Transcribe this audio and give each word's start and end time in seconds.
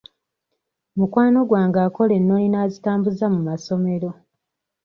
Mukwano 0.97 1.39
gwange 1.49 1.79
akola 1.87 2.13
ennoni 2.19 2.47
n'azitambuza 2.49 3.25
mu 3.33 3.39
masomero. 3.47 4.09